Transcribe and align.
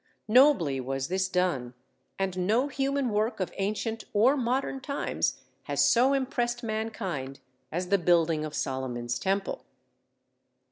Nobly 0.27 0.79
was 0.81 1.09
this 1.09 1.29
done, 1.29 1.75
and 2.17 2.47
no 2.47 2.69
human 2.69 3.09
work 3.11 3.39
of 3.39 3.53
ancient 3.57 4.03
or 4.13 4.35
modern 4.35 4.79
times 4.81 5.41
has 5.65 5.85
so 5.85 6.13
impressed 6.13 6.63
mankind 6.63 7.39
as 7.71 7.89
the 7.89 7.99
building 7.99 8.43
of 8.43 8.55
Solomon's 8.55 9.19
Temple. 9.19 9.63